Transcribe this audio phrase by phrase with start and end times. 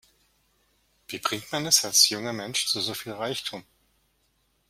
[1.09, 3.63] Wie bringt man es als junger Mensch zu so viel Reichtum?